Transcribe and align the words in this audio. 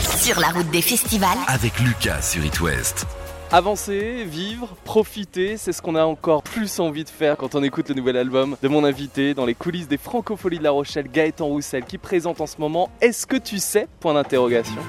Sur 0.00 0.40
la 0.40 0.48
route 0.48 0.70
des 0.70 0.82
festivals. 0.82 1.38
Avec 1.46 1.78
Lucas 1.80 2.22
sur 2.22 2.44
It 2.44 2.60
West. 2.60 3.06
Avancer, 3.52 4.24
vivre, 4.24 4.68
profiter, 4.84 5.56
c'est 5.56 5.72
ce 5.72 5.82
qu'on 5.82 5.94
a 5.94 6.04
encore 6.04 6.42
plus 6.42 6.78
envie 6.80 7.04
de 7.04 7.08
faire 7.08 7.36
quand 7.36 7.54
on 7.54 7.62
écoute 7.62 7.88
le 7.88 7.94
nouvel 7.94 8.16
album 8.16 8.56
de 8.62 8.68
mon 8.68 8.84
invité 8.84 9.34
dans 9.34 9.44
les 9.44 9.54
coulisses 9.54 9.88
des 9.88 9.98
Francopholies 9.98 10.58
de 10.58 10.64
La 10.64 10.70
Rochelle, 10.70 11.08
Gaëtan 11.12 11.46
Roussel, 11.46 11.84
qui 11.84 11.98
présente 11.98 12.40
en 12.40 12.46
ce 12.46 12.56
moment 12.58 12.90
Est-ce 13.00 13.26
que 13.26 13.36
tu 13.36 13.58
sais? 13.58 13.88
Point 13.98 14.14
d'interrogation. 14.14 14.80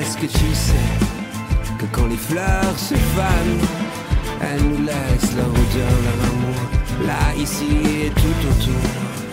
Est-ce 0.00 0.16
que 0.16 0.26
tu 0.26 0.54
sais 0.54 0.72
que 1.78 1.86
quand 1.92 2.06
les 2.06 2.16
fleurs 2.16 2.78
se 2.78 2.94
fanent, 2.94 3.66
elles 4.42 4.62
nous 4.62 4.84
laissent 4.84 5.34
leur 5.36 5.48
odeur, 5.48 5.98
leur 6.04 6.30
amour, 6.30 7.06
là, 7.06 7.34
ici 7.42 7.66
et 8.04 8.10
tout 8.10 8.48
autour? 8.50 9.27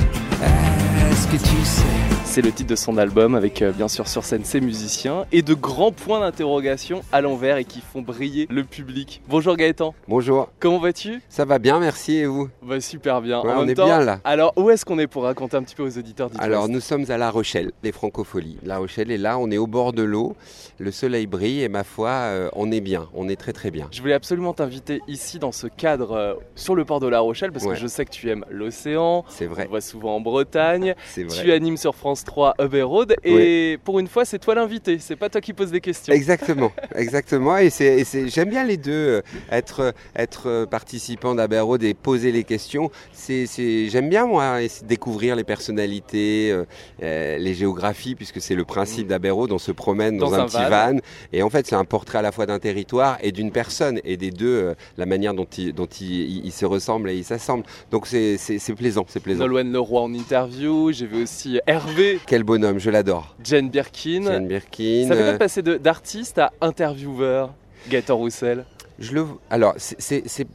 Est-ce 1.15 1.27
que 1.27 1.37
tu 1.37 1.63
sais 1.65 2.25
C'est 2.25 2.41
le 2.41 2.51
titre 2.51 2.71
de 2.71 2.75
son 2.75 2.97
album 2.97 3.35
avec 3.35 3.61
euh, 3.61 3.71
bien 3.71 3.87
sûr 3.87 4.05
sur 4.05 4.25
scène 4.25 4.43
ses 4.43 4.59
musiciens 4.59 5.25
et 5.31 5.41
de 5.43 5.53
grands 5.53 5.93
points 5.93 6.19
d'interrogation 6.19 7.03
à 7.13 7.21
l'envers 7.21 7.55
et 7.55 7.63
qui 7.63 7.79
font 7.79 8.01
briller 8.01 8.47
le 8.49 8.65
public. 8.65 9.21
Bonjour 9.29 9.55
Gaëtan, 9.55 9.95
Bonjour, 10.09 10.49
comment 10.59 10.77
vas-tu? 10.77 11.21
Ça 11.29 11.45
va 11.45 11.57
bien, 11.57 11.79
merci 11.79 12.17
et 12.17 12.25
vous? 12.25 12.49
Bah 12.61 12.81
super 12.81 13.21
bien. 13.21 13.41
Ouais, 13.41 13.51
en 13.53 13.59
on 13.59 13.61
même 13.61 13.69
est 13.69 13.73
temps, 13.75 13.85
bien, 13.85 14.01
là. 14.01 14.19
Alors 14.25 14.51
où 14.57 14.69
est-ce 14.69 14.83
qu'on 14.83 14.99
est 14.99 15.07
pour 15.07 15.23
raconter 15.23 15.55
un 15.55 15.63
petit 15.63 15.75
peu 15.75 15.83
aux 15.83 15.97
auditeurs 15.97 16.29
d'It 16.29 16.41
Alors 16.41 16.67
nous 16.67 16.81
sommes 16.81 17.05
à 17.07 17.17
La 17.17 17.29
Rochelle, 17.31 17.71
les 17.81 17.93
Francopholies. 17.93 18.57
La 18.63 18.79
Rochelle 18.79 19.09
est 19.09 19.17
là, 19.17 19.37
on 19.39 19.49
est 19.51 19.57
au 19.57 19.67
bord 19.67 19.93
de 19.93 20.03
l'eau, 20.03 20.35
le 20.79 20.91
soleil 20.91 21.27
brille 21.27 21.61
et 21.63 21.69
ma 21.69 21.85
foi, 21.85 22.09
euh, 22.09 22.49
on 22.53 22.73
est 22.73 22.81
bien, 22.81 23.07
on 23.13 23.29
est 23.29 23.37
très 23.37 23.53
très 23.53 23.71
bien. 23.71 23.87
Je 23.91 24.01
voulais 24.01 24.13
absolument 24.13 24.51
t'inviter 24.53 24.99
ici 25.07 25.39
dans 25.39 25.53
ce 25.53 25.67
cadre 25.67 26.11
euh, 26.11 26.33
sur 26.55 26.75
le 26.75 26.83
port 26.83 26.99
de 26.99 27.07
La 27.07 27.21
Rochelle 27.21 27.53
parce 27.53 27.63
Ouais. 27.63 27.75
que 27.75 27.79
je 27.79 27.87
sais 27.87 28.03
que 28.03 28.11
tu 28.11 28.29
aimes 28.29 28.43
l'océan. 28.51 29.23
C'est 29.29 29.47
On 29.47 29.51
vrai, 29.51 29.63
te 29.65 29.69
voit 29.69 29.79
souvent 29.81 30.17
en 30.17 30.19
Bretagne. 30.19 30.93
Tu 31.43 31.51
animes 31.51 31.77
sur 31.77 31.95
France 31.95 32.23
3 32.23 32.55
Hub 32.59 32.73
et 32.75 32.81
Road 32.81 33.15
et 33.23 33.77
pour 33.83 33.99
une 33.99 34.07
fois 34.07 34.25
c'est 34.25 34.39
toi 34.39 34.55
l'invité, 34.55 34.97
c'est 34.99 35.15
pas 35.15 35.29
toi 35.29 35.41
qui 35.41 35.53
poses 35.53 35.71
des 35.71 35.81
questions. 35.81 36.13
Exactement, 36.13 36.71
exactement. 36.95 37.57
Et 37.57 37.69
c'est, 37.69 38.03
j'aime 38.27 38.49
bien 38.49 38.63
les 38.63 38.77
deux, 38.77 38.91
euh, 38.91 39.21
être, 39.51 39.93
être 40.15 40.47
euh, 40.47 40.65
participant 40.65 41.35
d'Aberrode 41.35 41.83
et 41.83 41.93
poser 41.93 42.31
les 42.31 42.43
questions. 42.43 42.91
C'est, 43.11 43.45
j'aime 43.87 44.09
bien 44.09 44.25
moi 44.25 44.59
découvrir 44.83 45.35
les 45.35 45.43
personnalités, 45.43 46.51
euh, 46.51 47.37
les 47.37 47.53
géographies, 47.53 48.15
puisque 48.15 48.41
c'est 48.41 48.55
le 48.55 48.65
principe 48.65 49.07
d'Aberrode. 49.07 49.51
On 49.51 49.57
se 49.57 49.71
promène 49.71 50.17
dans, 50.17 50.29
Dans 50.29 50.35
un, 50.35 50.39
un 50.41 50.45
petit 50.45 50.57
van. 50.57 50.93
van. 50.93 50.99
et 51.33 51.43
en 51.43 51.49
fait 51.49 51.67
c'est 51.67 51.75
un 51.75 51.85
portrait 51.85 52.19
à 52.19 52.21
la 52.21 52.31
fois 52.31 52.45
d'un 52.45 52.59
territoire 52.59 53.17
et 53.21 53.31
d'une 53.31 53.51
personne 53.51 53.99
et 54.03 54.17
des 54.17 54.31
deux, 54.31 54.47
euh, 54.47 54.73
la 54.97 55.05
manière 55.05 55.33
dont 55.33 55.45
ils, 55.57 55.73
dont 55.73 55.87
se 55.89 56.65
ressemblent 56.65 57.09
et 57.09 57.15
ils 57.15 57.23
s'assemblent. 57.23 57.65
Donc 57.91 58.07
c'est 58.07 58.37
plaisant, 58.75 59.05
c'est 59.07 59.19
plaisant. 59.19 59.45
Nolwenn 59.45 59.71
Leroy 59.71 60.01
en 60.01 60.13
interview, 60.13 60.91
j'ai 60.95 61.05
vu 61.05 61.23
aussi 61.23 61.59
Hervé, 61.67 62.19
Quel 62.25 62.43
bonhomme, 62.43 62.79
je 62.79 62.89
l'adore. 62.89 63.35
Jane 63.43 63.69
Birkin. 63.69 64.23
Jane 64.23 64.47
Birkin. 64.47 65.05
Ça 65.07 65.15
fait 65.15 65.21
euh, 65.21 65.37
passer 65.37 65.61
de- 65.61 65.75
d'artiste 65.77 66.37
à 66.39 66.51
intervieweur 66.61 67.53
Gaëtan 67.89 68.15
Roussel? 68.17 68.65
Je 68.97 69.13
le, 69.13 69.25
alors, 69.49 69.75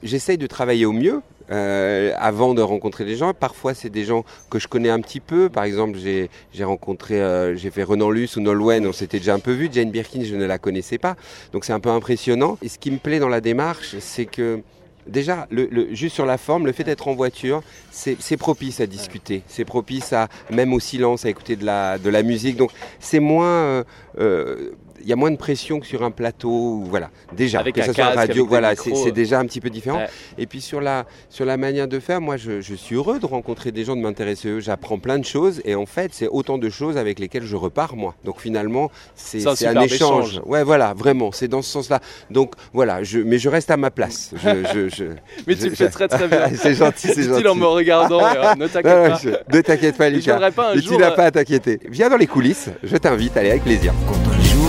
j'essaye 0.03 0.39
de 0.39 0.47
travailler 0.47 0.87
au 0.87 0.93
mieux. 0.93 1.21
euh, 1.51 2.13
avant 2.17 2.55
de 2.55 2.63
rencontrer 2.63 3.05
les 3.05 3.17
gens, 3.17 3.35
parfois 3.35 3.75
c'est 3.75 3.91
des 3.91 4.05
gens 4.05 4.25
que 4.51 4.59
je 4.61 4.69
connais 4.69 4.89
un 4.89 5.01
petit 5.01 5.19
peu. 5.21 5.49
Par 5.49 5.65
exemple, 5.65 5.99
j'ai 5.99 6.31
j'ai 6.55 6.63
rencontré, 6.65 7.21
euh, 7.21 7.57
j'ai 7.57 7.71
fait 7.73 7.83
Renan 7.83 8.09
Luce 8.11 8.37
ou 8.37 8.41
Nolwenn, 8.41 8.87
on 8.87 8.93
s'était 8.93 9.19
déjà 9.19 9.35
un 9.35 9.41
peu 9.41 9.51
vu. 9.53 9.69
Jane 9.71 9.91
Birkin, 9.91 10.23
je 10.23 10.37
ne 10.37 10.45
la 10.47 10.59
connaissais 10.59 10.97
pas, 10.99 11.17
donc 11.53 11.65
c'est 11.65 11.73
un 11.73 11.81
peu 11.81 11.91
impressionnant. 11.91 12.57
Et 12.63 12.69
ce 12.69 12.79
qui 12.79 12.91
me 12.93 12.99
plaît 12.99 13.19
dans 13.19 13.29
la 13.29 13.41
démarche, 13.41 13.97
c'est 13.99 14.27
que 14.27 14.61
Déjà, 15.07 15.47
le, 15.51 15.67
le- 15.71 15.95
juste 15.95 16.15
sur 16.15 16.27
la 16.27 16.39
forme, 16.39 16.67
le 16.67 16.73
fait 16.73 16.85
d'être 16.85 17.09
en 17.09 17.15
voiture, 17.15 17.63
c'est 17.91 18.37
propice 18.37 18.81
à 18.81 18.87
discuter, 18.87 19.43
c'est 19.47 19.65
propice 19.65 20.13
à 20.13 20.29
même 20.51 20.73
au 20.73 20.81
silence, 20.81 21.25
à 21.25 21.31
écouter 21.31 21.57
de 21.57 21.65
la, 21.65 21.99
de 21.99 22.11
la 22.11 22.23
musique. 22.23 22.57
Donc 22.57 22.71
c'est 22.99 23.21
moins, 23.21 23.47
euh, 23.47 23.85
euh, 24.19 24.71
il 25.03 25.09
y 25.09 25.13
a 25.13 25.17
moins 25.17 25.31
de 25.31 25.37
pression 25.37 25.81
que 25.81 25.87
sur 25.87 26.03
un 26.03 26.11
plateau. 26.11 26.83
Voilà, 26.87 27.11
déjà 27.37 27.61
Avec 27.61 27.75
que 27.75 27.81
ce 27.83 27.93
soit 27.93 28.05
casque, 28.05 28.17
radio, 28.17 28.47
voilà, 28.47 28.75
c'est 28.77 29.13
déjà 29.13 29.39
un 29.39 29.47
petit 29.47 29.61
peu 29.61 29.71
différent. 29.71 29.99
Ouais. 29.99 30.09
Et 30.39 30.47
puis 30.47 30.61
sur 30.61 30.81
la 30.81 31.07
sur 31.29 31.45
la 31.45 31.57
manière 31.57 31.89
de 31.89 31.99
faire, 32.01 32.21
moi 32.21 32.37
je, 32.37 32.61
je 32.61 32.75
suis 32.75 32.95
heureux 32.97 33.19
de 33.19 33.27
rencontrer 33.27 33.73
des 33.73 33.85
gens, 33.85 33.97
de 33.97 34.01
m'intéresser 34.01 34.49
à 34.49 34.53
eux. 34.53 34.61
J'apprends 34.61 34.99
plein 34.99 35.19
de 35.19 35.25
choses 35.25 35.61
et 35.65 35.75
en 35.75 35.87
fait 35.87 36.13
c'est 36.15 36.29
autant 36.29 36.59
de 36.59 36.69
choses 36.71 36.97
avec 36.97 37.19
lesquelles 37.19 37.45
je 37.45 37.57
repars 37.57 37.97
moi. 37.97 38.15
Donc 38.25 38.41
finalement 38.41 38.91
c'est 39.15 39.45
un 39.47 39.81
échange. 39.81 39.85
échange. 39.85 40.43
Ouais 40.47 40.63
voilà, 40.65 40.95
vraiment, 40.95 41.33
c'est 41.33 41.49
dans 41.49 41.63
ce 41.63 41.71
sens-là. 41.71 42.01
Donc 42.31 42.55
voilà, 42.73 43.03
je, 43.03 43.19
mais 43.19 43.39
je 43.39 43.49
reste 43.49 43.71
à 43.71 43.77
ma 43.77 43.91
place. 43.91 44.33
Je, 44.37 44.65
je, 44.73 44.89
je- 44.89 45.05
Mais 45.47 45.55
je- 45.55 45.61
tu 45.63 45.69
le 45.71 45.75
fais 45.75 45.87
je- 45.87 45.91
très 45.93 46.09
très 46.09 46.29
bien. 46.29 46.49
c'est 46.55 46.75
gentil, 46.75 47.09
c'est 47.09 47.23
gentil. 47.29 47.47
En 47.47 47.55
me 47.55 47.67
regardant, 47.67 48.21
euh, 48.25 48.55
ne 48.57 48.67
t'inquiète 48.67 48.83
pas. 48.85 49.15
je- 49.17 49.57
ne 49.57 49.61
t'inquiète 49.63 49.97
pas, 49.97 50.11
Je 50.11 50.15
Lucas. 50.17 50.51
pas 50.53 50.71
un 50.73 50.75
jour. 50.77 50.93
tu 50.93 50.97
n'as 50.99 51.13
euh, 51.13 51.17
pas 51.17 51.25
à 51.25 51.31
t'inquiéter. 51.31 51.81
Viens 51.89 52.09
dans 52.11 52.17
les 52.17 52.27
coulisses, 52.27 52.69
je 52.83 52.97
t'invite, 52.97 53.37
allez, 53.37 53.51
avec 53.51 53.65
plaisir. 53.65 53.93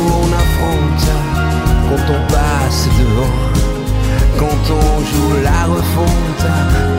On 0.03 0.34
affronte, 0.34 1.09
quand 1.88 2.13
on 2.13 2.34
passe 2.34 2.88
devant, 3.00 3.35
quand 4.39 4.73
on 4.73 5.06
joue 5.06 5.44
la 5.44 5.66
refonte, 5.66 6.45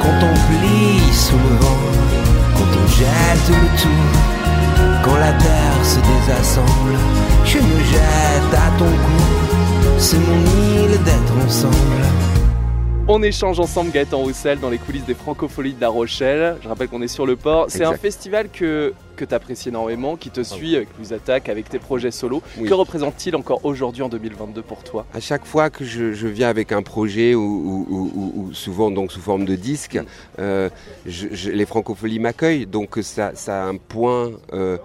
quand 0.02 0.26
on 0.26 0.34
plie 0.46 1.12
sous 1.12 1.36
le 1.36 1.56
vent, 1.56 1.82
quand 2.56 2.72
on 2.80 2.86
jette 2.86 3.48
le 3.48 3.82
tout, 3.82 5.02
quand 5.02 5.16
la 5.16 5.32
terre 5.32 5.80
se 5.82 5.98
désassemble, 5.98 6.96
je 7.44 7.58
me 7.58 7.78
jette 7.92 8.54
à 8.54 8.78
ton 8.78 8.84
cou, 8.84 9.22
c'est 9.98 10.18
mon 10.18 10.38
île 10.84 11.02
d'être 11.02 11.44
ensemble. 11.44 12.31
On 13.08 13.20
échange 13.22 13.58
ensemble 13.58 13.90
Gaëtan 13.90 14.18
Roussel 14.18 14.60
dans 14.60 14.70
les 14.70 14.78
coulisses 14.78 15.04
des 15.04 15.14
Francopholies 15.14 15.74
de 15.74 15.80
La 15.80 15.88
Rochelle. 15.88 16.56
Je 16.62 16.68
rappelle 16.68 16.88
qu'on 16.88 17.02
est 17.02 17.08
sur 17.08 17.26
le 17.26 17.34
port. 17.36 17.66
C'est 17.68 17.84
un 17.84 17.94
festival 17.96 18.48
que, 18.48 18.94
que 19.16 19.24
tu 19.24 19.34
apprécies 19.34 19.68
énormément, 19.70 20.16
qui 20.16 20.30
te 20.30 20.42
suit 20.42 20.76
avec 20.76 20.88
Louise 20.96 21.12
Attaque, 21.12 21.48
avec 21.48 21.68
tes 21.68 21.80
projets 21.80 22.12
solo. 22.12 22.42
Oui. 22.58 22.68
Que 22.68 22.74
représente-t-il 22.74 23.34
encore 23.34 23.64
aujourd'hui 23.64 24.02
en 24.02 24.08
2022 24.08 24.62
pour 24.62 24.84
toi? 24.84 25.04
À 25.12 25.20
chaque 25.20 25.44
fois 25.44 25.68
que 25.68 25.84
je, 25.84 26.12
je 26.12 26.28
viens 26.28 26.48
avec 26.48 26.70
un 26.70 26.82
projet, 26.82 27.34
ou, 27.34 27.42
ou- 27.42 27.86
ou- 27.90 28.12
ou- 28.14 28.32
ou 28.48 28.54
souvent 28.54 28.90
donc 28.90 29.10
sous 29.10 29.20
forme 29.20 29.44
de 29.46 29.56
disque, 29.56 29.96
Mm. 29.96 30.04
euh, 30.38 30.70
je- 31.04 31.26
je- 31.32 31.50
les 31.50 31.66
francopholies 31.66 32.20
m'accueillent, 32.20 32.66
donc 32.66 32.98
ça, 33.02 33.32
ça 33.34 33.64
a 33.64 33.66
un 33.66 33.76
point 33.76 34.30
euh, 34.52 34.78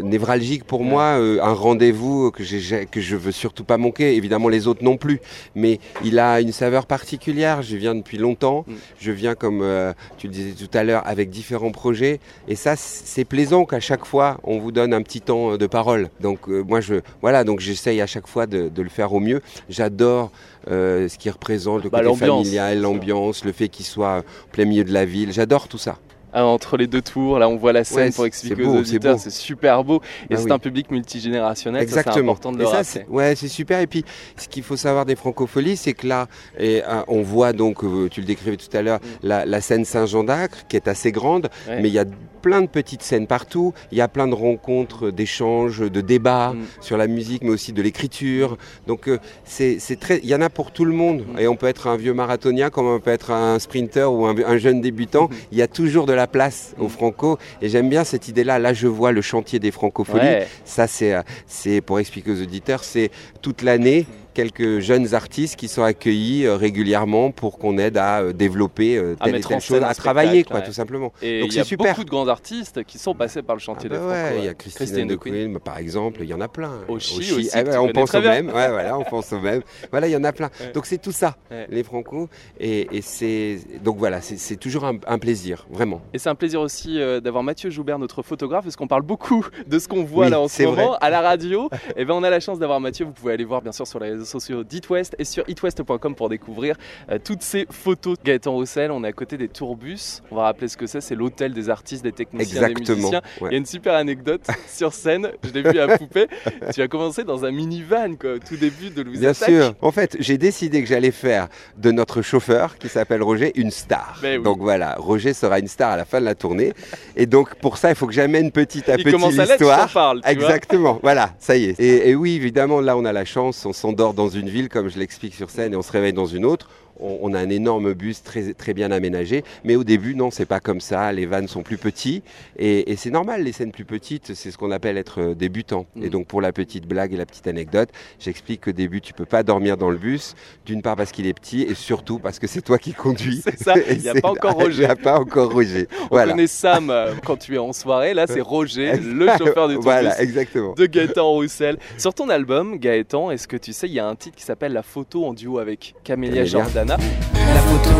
névralgique 0.00 0.64
pour 0.64 0.84
moi, 0.84 1.18
euh, 1.18 1.38
un 1.42 1.52
rendez-vous 1.52 2.30
que, 2.30 2.42
j'ai- 2.44 2.86
que 2.86 3.00
je 3.00 3.16
veux 3.16 3.32
surtout 3.32 3.64
pas 3.64 3.76
manquer. 3.78 4.14
Évidemment, 4.16 4.48
les 4.48 4.66
autres 4.66 4.84
non 4.84 4.96
plus, 4.96 5.20
mais 5.54 5.80
il 6.04 6.18
a 6.18 6.40
une 6.40 6.52
saveur 6.52 6.86
particulière. 6.86 7.62
Je 7.62 7.76
viens 7.76 7.94
depuis 7.94 8.18
longtemps. 8.18 8.64
Mm. 8.66 8.72
Je 9.00 9.12
viens, 9.12 9.34
comme 9.34 9.60
euh, 9.62 9.92
tu 10.18 10.26
le 10.26 10.32
disais 10.32 10.52
tout 10.52 10.76
à 10.76 10.84
l'heure, 10.84 11.02
avec 11.06 11.30
différents 11.30 11.72
projets, 11.72 12.20
et 12.48 12.54
ça, 12.56 12.74
c'est 12.76 13.24
plaisant 13.24 13.64
qu'à 13.64 13.80
chaque 13.80 14.04
fois 14.04 14.38
on 14.44 14.58
vous 14.58 14.72
donne 14.72 14.92
un 14.94 15.02
petit 15.02 15.20
temps 15.20 15.56
de 15.56 15.66
parole. 15.66 16.08
Donc 16.20 16.48
euh, 16.48 16.62
moi, 16.62 16.80
je 16.80 16.96
voilà, 17.22 17.44
donc 17.44 17.60
j'essaye 17.60 18.00
à 18.00 18.06
chaque 18.06 18.26
fois 18.26 18.46
de, 18.46 18.68
de 18.68 18.82
le 18.82 18.88
faire 18.88 19.12
au 19.12 19.20
mieux. 19.20 19.40
J'adore 19.68 20.30
euh, 20.70 21.08
ce 21.08 21.16
qui 21.18 21.30
représente 21.30 21.84
le 21.84 21.90
Bah, 21.90 21.98
côté 21.98 22.10
l'ambiance, 22.10 22.44
familial, 22.44 22.80
l'ambiance, 22.80 23.44
le 23.44 23.52
fait 23.52 23.68
qu'il 23.68 23.86
soit 23.86 24.18
en 24.18 24.50
plein 24.52 24.64
milieu 24.66 24.84
de 24.84 24.92
la 24.92 25.04
ville. 25.04 25.32
J'adore 25.32 25.68
tout 25.68 25.78
ça. 25.78 25.98
Ah, 26.32 26.44
Entre 26.44 26.76
les 26.76 26.86
deux 26.86 27.02
tours, 27.02 27.38
là 27.38 27.48
on 27.48 27.56
voit 27.56 27.72
la 27.72 27.84
scène 27.84 28.04
Ouais, 28.06 28.10
pour 28.12 28.26
expliquer 28.26 28.62
aux 28.62 28.66
beau, 28.66 28.72
c'est 28.84 28.90
auditeurs, 28.96 29.18
c'est 29.18 29.30
super 29.30 29.82
beau. 29.84 30.00
Et 30.30 30.34
Bah 30.34 30.36
c'est 30.38 30.44
oui. 30.44 30.52
un 30.52 30.58
public 30.58 30.90
multigénérationnel, 30.90 31.82
ça, 31.88 31.94
c'est 31.94 31.98
Exactement. 32.00 32.32
important 32.32 32.52
de 32.52 32.58
le 32.58 32.62
et 32.64 32.66
ça, 32.66 32.70
rappeler. 32.72 32.84
c'est- 32.84 33.06
ouais, 33.08 33.34
c'est 33.36 33.48
super. 33.48 33.80
Et 33.80 33.86
puis, 33.86 34.04
ce 34.36 34.48
qu'il 34.48 34.62
faut 34.62 34.76
savoir 34.76 35.04
des 35.06 35.16
francopholies, 35.16 35.76
c'est 35.76 35.92
que 35.92 36.06
là, 36.06 36.28
et, 36.58 36.82
euh, 36.86 37.02
on 37.08 37.22
voit 37.22 37.52
donc, 37.52 37.82
euh, 37.84 38.08
tu 38.08 38.20
le 38.20 38.26
décrivais 38.26 38.56
tout 38.56 38.74
à 38.76 38.82
l'heure, 38.82 39.00
Mm. 39.00 39.26
la, 39.26 39.44
la 39.46 39.60
scène 39.60 39.84
Saint-Jean 39.84 40.24
d'Acre, 40.24 40.66
qui 40.68 40.76
est 40.76 40.88
assez 40.88 41.12
grande, 41.12 41.48
Ouais. 41.68 41.80
mais 41.82 41.88
il 41.88 41.94
y 41.94 41.98
a 41.98 42.04
plein 42.42 42.62
de 42.62 42.68
petites 42.68 43.02
scènes 43.02 43.26
partout. 43.26 43.74
Il 43.92 43.98
y 43.98 44.00
a 44.00 44.08
plein 44.08 44.26
de 44.26 44.34
rencontres, 44.34 45.10
d'échanges, 45.10 45.80
de 45.80 46.00
débats 46.00 46.54
Mm. 46.54 46.62
sur 46.80 46.96
la 46.96 47.06
musique, 47.06 47.42
mais 47.42 47.50
aussi 47.50 47.72
de 47.74 47.82
l'écriture. 47.82 48.56
Donc, 48.86 49.08
euh, 49.08 49.18
c'est 49.44 49.78
c'est 49.78 49.98
très, 50.00 50.20
il 50.22 50.28
y 50.28 50.34
en 50.34 50.40
a 50.40 50.48
pour 50.48 50.70
tout 50.72 50.84
le 50.86 50.92
monde. 50.94 51.24
Mm. 51.34 51.38
Et 51.38 51.48
on 51.48 51.56
peut 51.56 51.66
être 51.66 51.86
un 51.86 51.96
vieux 51.96 52.14
marathonien, 52.14 52.70
comme 52.70 52.86
on 52.86 52.98
peut 53.00 53.10
être 53.10 53.30
un 53.30 53.58
sprinter 53.58 54.10
ou 54.10 54.24
un, 54.26 54.34
un 54.46 54.56
jeune 54.58 54.80
débutant. 54.80 55.28
Il 55.52 55.58
y 55.58 55.62
a 55.62 55.68
toujours 55.68 56.06
de 56.06 56.12
la 56.14 56.19
place 56.26 56.74
aux 56.78 56.88
franco. 56.88 57.38
Et 57.62 57.68
j'aime 57.68 57.88
bien 57.88 58.04
cette 58.04 58.28
idée-là. 58.28 58.58
Là, 58.58 58.72
je 58.72 58.86
vois 58.86 59.12
le 59.12 59.22
chantier 59.22 59.58
des 59.58 59.70
francopholies. 59.70 60.20
Ouais. 60.20 60.48
Ça, 60.64 60.86
c'est, 60.86 61.14
euh, 61.14 61.22
c'est 61.46 61.80
pour 61.80 61.98
expliquer 61.98 62.30
aux 62.30 62.42
auditeurs, 62.42 62.84
c'est 62.84 63.10
toute 63.42 63.62
l'année 63.62 64.06
quelques 64.34 64.78
jeunes 64.80 65.14
artistes 65.14 65.56
qui 65.56 65.68
sont 65.68 65.82
accueillis 65.82 66.44
euh, 66.46 66.56
régulièrement 66.56 67.30
pour 67.30 67.58
qu'on 67.58 67.78
aide 67.78 67.96
à 67.98 68.20
euh, 68.20 68.32
développer 68.32 68.96
euh, 68.96 69.14
À 69.20 69.24
telle 69.24 69.28
et 69.34 69.38
mettre 69.38 69.48
telle 69.48 69.60
chose, 69.60 69.82
à 69.82 69.94
travailler, 69.94 70.30
spectacle, 70.40 70.50
quoi, 70.50 70.60
ouais. 70.60 70.66
tout 70.66 70.72
simplement. 70.72 71.12
Et 71.22 71.40
Donc 71.40 71.52
il 71.52 71.56
y 71.56 71.60
a 71.60 71.62
c'est 71.64 71.68
super. 71.68 71.92
beaucoup 71.92 72.04
de 72.04 72.10
grands 72.10 72.28
artistes 72.28 72.84
qui 72.84 72.98
sont 72.98 73.14
passés 73.14 73.42
par 73.42 73.56
le 73.56 73.60
Ah 73.60 73.64
chantier 73.64 73.88
bah 73.88 73.98
des 73.98 74.04
ouais, 74.04 74.20
Franco. 74.24 74.34
il 74.38 74.44
y 74.44 74.46
a 74.46 74.50
ouais. 74.50 74.56
Christine 74.56 75.06
de 75.08 75.16
Queen. 75.16 75.34
Queen, 75.34 75.58
par 75.58 75.78
exemple, 75.78 76.20
il 76.22 76.28
y 76.28 76.34
en 76.34 76.40
a 76.40 76.48
plein. 76.48 76.72
Oshi 76.88 77.18
Oshi, 77.18 77.32
aussi, 77.34 77.50
eh 77.56 77.76
on 77.76 77.88
pense 77.88 78.14
au 78.14 78.20
même. 78.20 78.46
Ouais, 78.48 78.68
voilà, 78.68 78.98
on 78.98 79.04
pense 79.04 79.32
au 79.32 79.40
même. 79.40 79.62
Voilà, 79.90 80.06
il 80.08 80.12
y 80.12 80.16
en 80.16 80.24
a 80.24 80.32
plein. 80.32 80.50
Donc 80.74 80.86
c'est 80.86 80.98
tout 80.98 81.12
ça, 81.12 81.36
les 81.68 81.82
Franco. 81.82 82.28
Et, 82.58 82.96
et 82.96 83.02
c'est 83.02 83.58
donc 83.82 83.96
voilà, 83.98 84.20
c'est, 84.20 84.36
c'est 84.38 84.56
toujours 84.56 84.84
un, 84.84 84.96
un 85.06 85.18
plaisir, 85.18 85.66
vraiment. 85.70 86.00
Et 86.14 86.18
c'est 86.18 86.28
un 86.28 86.34
plaisir 86.34 86.60
aussi 86.60 87.00
euh, 87.00 87.20
d'avoir 87.20 87.42
Mathieu 87.42 87.70
Joubert, 87.70 87.98
notre 87.98 88.22
photographe, 88.22 88.64
parce 88.64 88.76
qu'on 88.76 88.86
parle 88.86 89.02
beaucoup 89.02 89.46
de 89.66 89.78
ce 89.78 89.88
qu'on 89.88 90.04
voit 90.04 90.26
Oui, 90.26 90.30
là 90.30 90.40
en 90.40 90.48
ce 90.48 90.56
c'est 90.56 90.66
moment 90.66 90.88
vrai. 90.90 90.98
à 91.00 91.10
la 91.10 91.20
radio. 91.20 91.68
Et 91.96 92.04
ben 92.04 92.14
on 92.14 92.22
a 92.22 92.30
la 92.30 92.40
chance 92.40 92.58
d'avoir 92.58 92.80
Mathieu. 92.80 93.04
Vous 93.04 93.12
pouvez 93.12 93.32
aller 93.32 93.44
voir 93.44 93.62
bien 93.62 93.72
sûr 93.72 93.86
sur 93.86 93.98
les 93.98 94.19
réseaux 94.20 94.30
sociaux 94.30 94.64
d'It 94.64 94.88
West 94.90 95.16
et 95.18 95.24
sur 95.24 95.44
itwest.com 95.48 96.14
pour 96.14 96.28
découvrir 96.28 96.76
euh, 97.10 97.18
toutes 97.22 97.42
ces 97.42 97.66
photos. 97.70 98.16
Gaëtan 98.24 98.52
Roussel, 98.52 98.90
on 98.90 99.02
est 99.04 99.08
à 99.08 99.12
côté 99.12 99.36
des 99.36 99.48
tourbus. 99.48 100.22
On 100.30 100.36
va 100.36 100.42
rappeler 100.42 100.68
ce 100.68 100.76
que 100.76 100.86
c'est, 100.86 101.00
c'est 101.00 101.14
l'hôtel 101.14 101.52
des 101.52 101.70
artistes, 101.70 102.02
des 102.02 102.12
techniciens, 102.12 102.60
des 102.60 102.66
Exactement. 102.66 102.96
musiciens. 102.96 103.22
ouais. 103.40 103.48
Il 103.50 103.52
y 103.52 103.54
a 103.54 103.58
une 103.58 103.66
super 103.66 103.94
anecdote 103.94 104.46
sur 104.68 104.92
scène, 104.92 105.30
je 105.42 105.50
l'ai 105.52 105.62
vu 105.62 105.78
à 105.78 105.96
Poupée. 105.98 106.26
tu 106.74 106.82
as 106.82 106.88
commencé 106.88 107.24
dans 107.24 107.44
un 107.44 107.50
minivan 107.50 108.16
quoi, 108.16 108.34
au 108.34 108.38
tout 108.38 108.56
début 108.56 108.90
de 108.90 109.02
Louis 109.02 109.18
Bien 109.18 109.32
sûr. 109.34 109.74
En 109.80 109.90
fait, 109.92 110.16
j'ai 110.20 110.38
décidé 110.38 110.82
que 110.82 110.88
j'allais 110.88 111.10
faire 111.10 111.48
de 111.76 111.90
notre 111.90 112.22
chauffeur, 112.22 112.78
qui 112.78 112.88
s'appelle 112.88 113.22
Roger, 113.22 113.52
une 113.54 113.70
star. 113.70 114.18
Ben 114.22 114.38
oui. 114.38 114.44
Donc 114.44 114.58
voilà, 114.60 114.94
Roger 114.98 115.32
sera 115.32 115.58
une 115.58 115.68
star 115.68 115.92
à 115.92 115.96
la 115.96 116.04
fin 116.04 116.20
de 116.20 116.24
la 116.26 116.34
tournée. 116.34 116.72
Et 117.16 117.26
donc 117.26 117.54
pour 117.56 117.78
ça, 117.78 117.90
il 117.90 117.96
faut 117.96 118.06
que 118.06 118.12
j'amène 118.12 118.50
petit 118.50 118.90
à 118.90 118.96
Il 118.96 119.04
petit 119.04 119.16
l'histoire. 119.16 119.88
Exactement, 120.26 120.98
voilà, 121.02 121.30
ça 121.38 121.56
y 121.56 121.64
est. 121.64 121.80
Et, 121.80 122.10
et 122.10 122.14
oui, 122.14 122.34
évidemment, 122.34 122.80
là, 122.80 122.96
on 122.96 123.04
a 123.04 123.12
la 123.12 123.24
chance, 123.24 123.64
on 123.66 123.72
s'endort 123.72 124.09
dans 124.14 124.28
une 124.28 124.48
ville, 124.48 124.68
comme 124.68 124.88
je 124.88 124.98
l'explique 124.98 125.34
sur 125.34 125.50
scène, 125.50 125.72
et 125.72 125.76
on 125.76 125.82
se 125.82 125.92
réveille 125.92 126.12
dans 126.12 126.26
une 126.26 126.44
autre. 126.44 126.68
On, 127.00 127.18
on 127.22 127.34
a 127.34 127.38
un 127.38 127.50
énorme 127.50 127.92
bus 127.94 128.22
très, 128.22 128.52
très 128.54 128.74
bien 128.74 128.90
aménagé, 128.90 129.44
mais 129.64 129.76
au 129.76 129.84
début, 129.84 130.14
non, 130.14 130.30
c'est 130.30 130.46
pas 130.46 130.60
comme 130.60 130.80
ça. 130.80 131.12
Les 131.12 131.26
vannes 131.26 131.48
sont 131.48 131.62
plus 131.62 131.78
petits, 131.78 132.22
et, 132.58 132.90
et 132.90 132.96
c'est 132.96 133.10
normal, 133.10 133.42
les 133.42 133.52
scènes 133.52 133.72
plus 133.72 133.84
petites, 133.84 134.34
c'est 134.34 134.50
ce 134.50 134.58
qu'on 134.58 134.70
appelle 134.70 134.96
être 134.96 135.20
euh, 135.20 135.34
débutant. 135.34 135.86
Mm. 135.96 136.04
Et 136.04 136.10
donc, 136.10 136.26
pour 136.26 136.40
la 136.40 136.52
petite 136.52 136.86
blague 136.86 137.12
et 137.12 137.16
la 137.16 137.26
petite 137.26 137.46
anecdote, 137.46 137.90
j'explique 138.18 138.64
qu'au 138.64 138.72
début, 138.72 139.00
tu 139.00 139.12
peux 139.12 139.24
pas 139.24 139.42
dormir 139.42 139.76
dans 139.76 139.90
le 139.90 139.98
bus, 139.98 140.34
d'une 140.66 140.82
part 140.82 140.96
parce 140.96 141.12
qu'il 141.12 141.26
est 141.26 141.34
petit, 141.34 141.62
et 141.62 141.74
surtout 141.74 142.18
parce 142.18 142.38
que 142.38 142.46
c'est 142.46 142.62
toi 142.62 142.78
qui 142.78 142.92
conduis. 142.92 143.42
C'est 143.44 143.58
ça, 143.58 143.74
il 143.90 143.98
n'y 143.98 144.08
a 144.08 144.14
pas 144.14 144.30
encore 144.30 144.54
Roger. 144.54 144.82
Il 144.82 144.86
n'y 144.86 144.92
a 144.92 144.96
pas 144.96 145.18
encore 145.18 145.52
Roger. 145.52 145.88
On 146.10 146.16
connaît 146.16 146.46
Sam 146.46 146.90
euh, 146.90 147.14
quand 147.24 147.36
tu 147.36 147.54
es 147.54 147.58
en 147.58 147.72
soirée, 147.72 148.14
là 148.14 148.26
c'est 148.26 148.40
Roger, 148.40 148.96
le 148.98 149.26
chauffeur 149.38 149.68
du 149.68 149.74
tourbus. 149.74 149.84
Voilà, 149.84 150.20
exactement. 150.20 150.74
de 150.74 150.86
Gaëtan 150.86 151.30
Roussel. 151.30 151.78
Sur 151.98 152.14
ton 152.14 152.28
album, 152.28 152.78
Gaëtan, 152.78 153.30
est-ce 153.30 153.48
que 153.48 153.56
tu 153.56 153.72
sais, 153.72 153.86
il 153.86 153.92
y 153.94 153.98
a 153.98 154.06
un 154.06 154.14
titre 154.14 154.36
qui 154.36 154.44
s'appelle 154.44 154.72
La 154.72 154.82
photo 154.82 155.24
en 155.24 155.32
duo 155.32 155.58
avec 155.58 155.94
Camélia 156.04 156.44
Camélia. 156.44 156.89
La 156.90 156.96
photo 156.96 157.90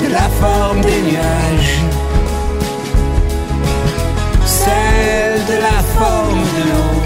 de 0.00 0.12
la 0.12 0.28
forme 0.40 0.80
des 0.82 1.00
nuages. 1.10 1.80
Celle 4.46 5.44
de 5.46 5.60
la 5.60 5.82
forme 5.98 6.42
de 6.56 6.62
l'eau. 6.70 6.98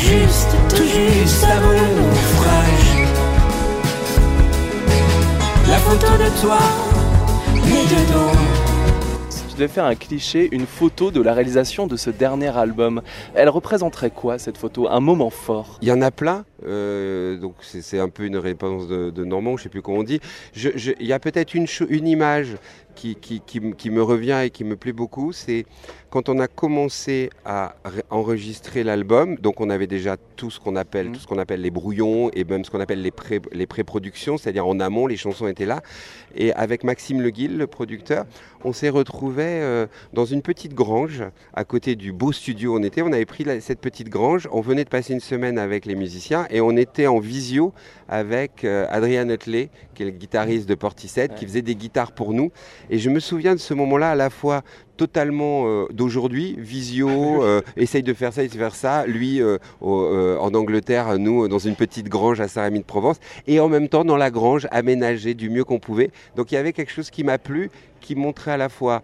Juste, 0.00 0.54
tout 0.70 0.76
juste 0.82 1.44
avant 1.44 1.70
le 1.70 1.86
naufrage. 2.00 2.92
La 5.68 5.76
photo 5.76 6.06
de 6.16 6.28
toi, 6.40 6.58
mais 7.54 7.84
dedans 7.84 8.67
Faire 9.66 9.86
un 9.86 9.96
cliché, 9.96 10.48
une 10.52 10.66
photo 10.66 11.10
de 11.10 11.20
la 11.20 11.34
réalisation 11.34 11.88
de 11.88 11.96
ce 11.96 12.10
dernier 12.10 12.56
album. 12.56 13.02
Elle 13.34 13.48
représenterait 13.48 14.10
quoi 14.10 14.38
cette 14.38 14.56
photo 14.56 14.88
Un 14.88 15.00
moment 15.00 15.30
fort? 15.30 15.78
Il 15.82 15.88
y 15.88 15.92
en 15.92 16.00
a 16.00 16.12
plein, 16.12 16.44
euh, 16.64 17.36
donc 17.38 17.56
c'est 17.60 17.98
un 17.98 18.08
peu 18.08 18.24
une 18.24 18.36
réponse 18.36 18.86
de, 18.86 19.24
Normand, 19.24 19.56
je 19.56 19.64
sais 19.64 19.68
plus 19.68 19.82
comment 19.82 19.98
on 19.98 20.02
dit. 20.04 20.20
Il 20.54 21.06
y 21.06 21.12
a 21.12 21.18
peut-être 21.18 21.54
une, 21.54 21.66
image 22.06 22.56
qui, 22.94 23.16
qui 23.16 23.90
me 23.90 24.02
revient 24.02 24.42
et 24.44 24.50
qui 24.50 24.62
me 24.62 24.76
plaît 24.76 24.92
beaucoup, 24.92 25.32
c'est 25.32 25.66
quand 26.10 26.28
on 26.28 26.38
a 26.38 26.48
commencé 26.48 27.28
à 27.44 27.74
enregistrer 28.10 28.82
l'album, 28.82 29.36
donc 29.36 29.60
on 29.60 29.68
avait 29.70 29.86
déjà 29.86 30.16
tout 30.36 30.50
ce 30.50 30.58
qu'on 30.58 30.74
appelle, 30.76 31.08
Mhm. 31.08 31.12
tout 31.14 31.20
ce 31.20 31.26
qu'on 31.26 31.38
appelle 31.38 31.60
les 31.60 31.70
brouillons 31.70 32.30
et 32.32 32.44
même 32.44 32.64
ce 32.64 32.70
qu'on 32.70 32.80
appelle 32.80 33.02
les 33.02 33.10
pré- 33.10 33.40
les 33.52 33.66
pré-productions, 33.66 34.38
c'est-à-dire 34.38 34.66
en 34.66 34.80
amont, 34.80 35.06
les 35.06 35.16
chansons 35.16 35.46
étaient 35.48 35.66
là. 35.66 35.82
Et 36.34 36.52
avec 36.54 36.82
Maxime 36.84 37.20
Leguil, 37.20 37.56
le 37.56 37.66
producteur, 37.66 38.24
on 38.64 38.72
s'est 38.72 38.88
retrouvé 38.88 39.44
euh, 39.46 39.86
dans 40.12 40.24
une 40.24 40.42
petite 40.42 40.74
grange 40.74 41.22
à 41.54 41.64
côté 41.64 41.94
du 41.94 42.12
beau 42.12 42.32
studio 42.32 42.72
où 42.74 42.78
on 42.78 42.82
était. 42.82 43.02
On 43.02 43.12
avait 43.12 43.26
pris 43.26 43.44
la- 43.44 43.60
cette 43.60 43.80
petite 43.80 44.08
grange, 44.08 44.48
on 44.50 44.60
venait 44.60 44.84
de 44.84 44.88
passer 44.88 45.12
une 45.12 45.20
semaine 45.20 45.58
avec 45.58 45.84
les 45.86 45.94
musiciens 45.94 46.46
et 46.50 46.60
on 46.60 46.76
était 46.76 47.06
en 47.06 47.18
visio 47.18 47.72
avec 48.08 48.64
euh, 48.64 48.86
Adrien 48.88 49.28
Hutley, 49.28 49.68
qui 49.94 50.02
est 50.02 50.06
le 50.06 50.12
guitariste 50.12 50.68
de 50.68 50.74
Portishead, 50.74 51.34
qui 51.34 51.44
Ouais. 51.44 51.48
faisait 51.48 51.62
des 51.62 51.74
guitares 51.74 52.12
pour 52.12 52.32
nous. 52.32 52.50
Et 52.90 52.98
je 52.98 53.10
me 53.10 53.20
souviens 53.20 53.54
de 53.54 53.60
ce 53.60 53.74
moment-là 53.74 54.10
à 54.12 54.14
la 54.14 54.30
fois 54.30 54.62
totalement 54.98 55.64
euh, 55.66 55.86
d'aujourd'hui, 55.90 56.54
visio, 56.58 57.08
euh, 57.42 57.62
essaye 57.78 58.02
de 58.02 58.12
faire 58.12 58.34
ça, 58.34 58.42
essaye 58.42 58.54
de 58.58 58.62
faire 58.62 58.74
ça, 58.74 59.06
lui 59.06 59.40
euh, 59.40 59.56
au- 59.80 60.36
en 60.38 60.52
Angleterre, 60.54 61.18
nous 61.18 61.48
dans 61.48 61.58
une 61.58 61.74
petite 61.76 62.08
grange 62.10 62.40
à 62.42 62.48
Saint-Rémy 62.48 62.80
de 62.80 62.84
Provence, 62.84 63.16
et 63.46 63.60
en 63.60 63.68
même 63.68 63.88
temps 63.88 64.04
dans 64.04 64.16
la 64.18 64.30
grange 64.30 64.68
aménagée 64.70 65.32
du 65.32 65.48
mieux 65.48 65.64
qu'on 65.64 65.78
pouvait. 65.78 66.10
Donc 66.36 66.52
il 66.52 66.56
y 66.56 66.58
avait 66.58 66.74
quelque 66.74 66.92
chose 66.92 67.08
qui 67.10 67.24
m'a 67.24 67.38
plu, 67.38 67.70
qui 68.02 68.14
montrait 68.14 68.50
à 68.52 68.56
la 68.58 68.68
fois 68.68 69.02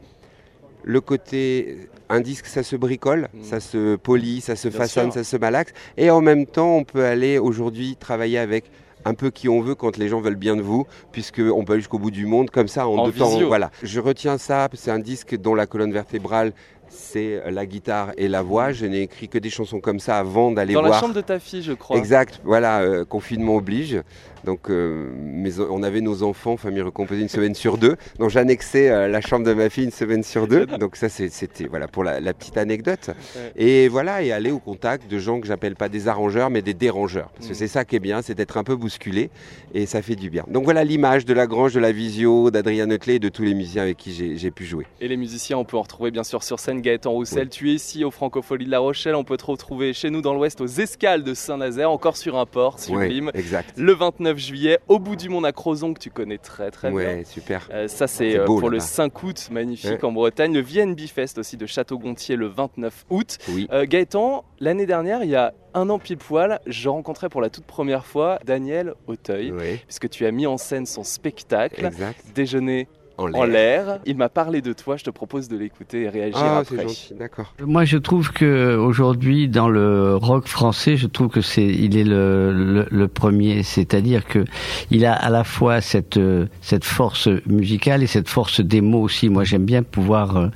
le 0.83 1.01
côté 1.01 1.79
un 2.11 2.21
disque 2.21 2.45
ça 2.47 2.63
se 2.63 2.77
bricole, 2.77 3.29
Mm. 3.33 3.43
ça 3.43 3.61
se 3.61 3.97
polit, 3.97 4.43
ça 4.43 4.55
se 4.57 4.69
Bien 4.69 4.79
façonne, 4.79 5.13
sûr. 5.13 5.15
ça 5.15 5.25
se 5.25 5.37
malaxe 5.39 5.73
et 5.97 6.11
en 6.11 6.21
même 6.21 6.45
temps 6.45 6.77
on 6.77 6.85
peut 6.85 7.05
aller 7.05 7.39
aujourd'hui 7.39 7.97
travailler 7.99 8.37
avec 8.39 8.65
un 9.05 9.15
peu 9.15 9.31
qui 9.31 9.49
on 9.49 9.61
veut 9.61 9.75
quand 9.75 9.97
les 9.97 10.09
gens 10.09 10.21
veulent 10.21 10.35
bien 10.37 10.57
de 10.57 10.63
vous, 10.63 10.87
puisque 11.13 11.41
on 11.41 11.65
peut 11.65 11.75
aller 11.75 11.83
jusqu'au 11.83 11.99
bout 11.99 12.11
du 12.11 12.27
monde 12.27 12.51
comme 12.51 12.69
ça 12.69 12.89
en, 12.89 12.97
En 12.97 13.07
deux 13.07 13.13
temps. 13.13 13.39
Voilà. 13.47 13.71
Je 13.83 14.01
retiens 14.01 14.39
ça, 14.39 14.69
c'est 14.73 14.91
un 14.91 14.99
disque 14.99 15.37
dont 15.37 15.55
la 15.55 15.67
colonne 15.67 15.93
vertébrale 15.93 16.53
c'est 16.95 17.43
la 17.51 17.67
guitare 17.67 18.13
et 18.17 18.29
la 18.29 18.43
voix. 18.43 18.73
Je 18.73 18.87
n'ai 18.87 19.03
écrit 19.03 19.29
que 19.29 19.39
des 19.39 19.51
chansons 19.51 19.81
comme 19.81 20.01
ça 20.01 20.19
avant 20.19 20.51
d'aller 20.51 20.75
Dans 20.75 20.81
voir. 20.81 20.93
la 20.93 21.01
chambre 21.01 21.15
de 21.15 21.21
ta 21.21 21.39
fille, 21.39 21.63
je 21.63 21.73
crois. 21.73 21.97
Exact, 21.99 22.41
voilà, 22.45 22.81
euh, 22.81 23.05
confinement 23.05 23.57
oblige. 23.57 24.01
Donc, 24.45 24.69
euh, 24.69 25.11
mes- 25.17 25.59
on 25.59 25.83
avait 25.83 26.03
nos 26.03 26.23
enfants, 26.23 26.59
famille 26.59 26.83
recomposée, 26.83 27.23
une 27.23 27.31
semaine 27.31 27.55
sur 27.55 27.79
deux. 27.79 27.97
Donc, 28.19 28.29
j'annexais 28.29 28.91
euh, 28.91 29.09
la 29.09 29.23
chambre 29.23 29.47
de 29.47 29.55
ma 29.55 29.71
fille 29.71 29.85
une 29.85 29.91
semaine 29.91 30.23
sur 30.23 30.47
deux. 30.47 30.67
Donc, 30.67 30.97
ça, 30.97 31.09
c'était 31.09 31.65
voilà 31.65 31.89
pour 31.89 32.05
la, 32.05 32.21
la 32.21 32.35
petite 32.35 32.59
anecdote. 32.59 33.09
Ouais. 33.37 33.53
Et 33.57 33.89
voilà, 33.89 34.21
et 34.23 34.33
aller 34.33 34.51
au 34.51 34.59
contact 34.59 35.11
de 35.11 35.19
gens 35.19 35.41
que 35.41 35.47
j'appelle 35.47 35.77
pas 35.77 35.89
des 35.89 36.09
arrangeurs, 36.09 36.51
mais 36.51 36.61
des 36.61 36.75
dérangeurs. 36.75 37.31
Parce 37.37 37.47
que 37.49 37.53
Mm. 37.53 37.57
c'est 37.57 37.69
ça 37.69 37.85
qui 37.87 37.97
est 37.97 38.01
bien, 38.01 38.21
c'est 38.21 38.35
d'être 38.35 38.59
un 38.59 38.65
peu 38.65 38.77
bousculé, 38.77 39.31
et 39.73 39.87
ça 39.87 40.03
fait 40.03 40.15
du 40.17 40.29
bien. 40.29 40.45
Donc, 40.49 40.65
voilà 40.65 40.85
l'image 40.85 41.25
de 41.25 41.33
la 41.33 41.47
grange, 41.47 41.73
de 41.73 41.81
la 41.81 41.93
visio, 41.93 42.51
d'Adrien 42.51 42.91
Hutley 42.91 43.15
et 43.15 43.19
de 43.19 43.31
tous 43.31 43.45
les 43.45 43.55
musiciens 43.55 43.83
avec 43.83 43.97
qui 43.97 44.13
j'ai 44.13 44.37
j'ai 44.37 44.51
pu 44.51 44.67
jouer. 44.67 44.87
Et 45.01 45.09
les 45.09 45.17
musiciens, 45.17 45.57
on 45.57 45.65
peut 45.65 45.79
en 45.79 45.83
retrouver 45.83 46.11
bien 46.11 46.23
sûr 46.25 46.43
sur 46.43 46.61
scène 46.61 46.83
Gaëtan 46.85 47.11
Roussel. 47.11 47.45
Oui. 47.45 47.49
Tu 47.49 47.71
es 47.71 47.75
ici 47.75 48.05
au 48.05 48.11
Francophonie 48.11 48.67
de 48.67 48.71
La 48.71 48.79
Rochelle. 48.79 49.15
On 49.17 49.25
peut 49.25 49.37
te 49.37 49.47
retrouver 49.47 49.93
chez 49.93 50.11
nous 50.11 50.21
dans 50.21 50.35
l'Ouest 50.35 50.61
aux 50.61 50.67
escales 50.67 51.25
de 51.25 51.35
Saint-Nazaire, 51.35 51.91
encore 51.91 52.17
sur 52.17 52.37
un 52.39 52.47
port 52.47 52.79
sublime. 52.79 53.27
Ouais, 53.35 53.41
exact. 53.41 53.75
Le 53.77 53.93
29 53.95 54.39
juillet, 54.39 54.79
au 54.89 54.99
bout 54.99 55.17
du 55.17 55.29
monde 55.29 55.47
à 55.47 55.53
Crozon, 55.53 55.95
que 55.95 55.99
tu 56.01 56.11
connais 56.11 56.39
très 56.39 56.71
très 56.71 56.91
bien. 56.91 56.97
Ouais, 56.99 57.25
super. 57.25 57.69
Euh, 57.73 57.89
ça, 57.89 58.07
c'est 58.07 58.39
euh, 58.39 58.45
pour 58.45 58.69
le 58.71 58.77
là-bas. 58.77 58.85
5 58.87 59.23
août, 59.23 59.49
magnifique 59.51 59.91
Ouais. 59.91 60.05
en 60.05 60.13
Bretagne. 60.13 60.53
Le 60.55 60.61
VNB 60.61 61.01
Fest 61.09 61.39
aussi 61.39 61.57
de 61.57 61.67
Château-Gontier 61.67 62.37
le 62.37 62.47
29 62.47 63.07
août. 63.11 63.39
Oui. 63.49 63.67
Euh, 63.73 63.87
Gaëtan, 63.89 64.45
l'année 64.61 64.87
dernière, 64.87 65.25
il 65.25 65.31
y 65.31 65.37
a 65.37 65.55
un 65.73 65.89
an 65.91 65.99
pile 65.99 66.19
poil, 66.19 66.61
je 66.67 66.89
rencontrais 66.89 67.29
pour 67.29 67.41
la 67.41 67.51
toute 67.51 67.65
première 67.65 68.07
fois 68.07 68.39
Daniel 68.45 68.95
Auteuil, 69.09 69.53
puisque 69.87 70.09
tu 70.09 70.25
as 70.27 70.31
mis 70.31 70.47
en 70.47 70.57
scène 70.57 70.87
son 70.87 71.03
spectacle. 71.03 71.85
exact. 71.87 72.25
Déjeuner 72.35 72.87
En 73.17 73.33
en 73.33 73.45
l'air. 73.45 74.01
Il 74.07 74.17
m'a 74.17 74.29
parlé 74.29 74.61
de 74.61 74.73
toi, 74.73 74.97
je 74.97 75.05
te 75.05 75.11
propose 75.11 75.49
de 75.49 75.57
l'écouter 75.57 76.03
et 76.03 76.09
réagir 76.09 76.39
Ah, 76.43 76.59
après. 76.59 76.83
gentil, 76.83 77.15
d'accord. 77.19 77.55
Moi, 77.65 77.85
je 77.85 77.97
trouve 77.99 78.33
que 78.33 78.77
aujourd'hui, 78.77 79.49
dans 79.49 79.69
le 79.69 80.17
rock 80.17 80.49
français, 80.49 80.97
je 80.97 81.07
trouve 81.07 81.29
que 81.29 81.41
c'est, 81.41 81.65
il 81.67 81.97
est 81.97 82.03
le, 82.05 82.53
le, 82.53 82.87
le 82.91 83.09
premier. 83.09 83.63
C'est-à-dire 83.63 84.25
que 84.27 84.45
il 84.91 85.05
a 85.07 85.13
à 85.15 85.31
la 85.31 85.45
fois 85.45 85.81
cette 85.81 86.17
euh, 86.17 86.47
cette 86.61 86.85
force 86.85 87.29
musicale 87.47 88.03
et 88.03 88.07
cette 88.09 88.29
force 88.29 88.61
des 88.61 88.81
mots 88.81 89.03
aussi. 89.03 89.29
Moi, 89.29 89.45
j'aime 89.45 89.65
bien 89.65 89.83
pouvoir 89.85 90.37
euh, 90.37 90.49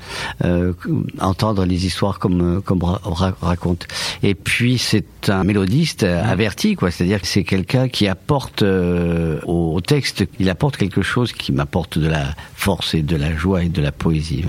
euh, 0.45 0.73
entendre 1.21 1.65
les 1.65 1.87
histoires 1.87 2.19
comme 2.19 2.57
euh, 2.57 2.61
comme 2.61 2.83
ra- 2.83 3.01
ra- 3.05 3.37
raconte. 3.41 3.87
Et 4.23 4.35
puis, 4.35 4.79
c'est 4.79 5.29
un 5.29 5.45
mélodiste 5.45 6.03
euh, 6.03 6.23
averti, 6.25 6.75
quoi. 6.75 6.91
C'est-à-dire 6.91 7.21
que 7.21 7.27
c'est 7.29 7.45
quelqu'un 7.45 7.89
qui 7.89 8.09
apporte 8.09 8.63
euh, 8.63 9.41
au, 9.47 9.75
au 9.77 9.81
texte, 9.81 10.25
il 10.41 10.51
apporte 10.51 10.77
quelque 10.77 11.03
chose 11.03 11.33
qui 11.33 11.53
m'apporte 11.53 11.99
de 11.99 12.09
la 12.09 12.25
force 12.55 12.95
et 12.95 13.03
de 13.03 13.17
la 13.17 13.35
joie 13.35 13.63
et 13.65 13.69
de 13.69 13.81
la 13.83 13.93
poésie. 13.93 14.45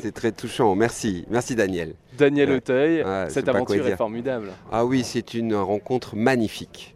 C'est 0.00 0.12
très 0.14 0.32
touchant. 0.32 0.74
Merci, 0.76 1.24
merci 1.30 1.56
Daniel. 1.56 1.94
Daniel 2.16 2.50
Ouais. 2.50 2.56
Auteuil, 2.56 3.02
Ouais, 3.02 3.26
cette 3.28 3.48
aventure 3.48 3.86
est 3.88 3.96
formidable. 3.96 4.50
Ah 4.70 4.84
oui, 4.84 5.02
c'est 5.04 5.34
une 5.34 5.54
rencontre 5.54 6.14
magnifique. 6.16 6.94